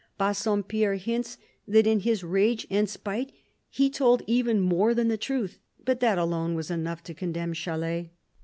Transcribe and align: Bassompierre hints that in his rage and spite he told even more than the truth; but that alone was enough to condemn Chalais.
Bassompierre 0.19 0.95
hints 0.97 1.37
that 1.67 1.85
in 1.85 1.99
his 1.99 2.23
rage 2.23 2.65
and 2.71 2.89
spite 2.89 3.31
he 3.69 3.87
told 3.87 4.23
even 4.25 4.59
more 4.59 4.95
than 4.95 5.09
the 5.09 5.15
truth; 5.15 5.59
but 5.85 5.99
that 5.99 6.17
alone 6.17 6.55
was 6.55 6.71
enough 6.71 7.03
to 7.03 7.13
condemn 7.13 7.53
Chalais. 7.53 8.09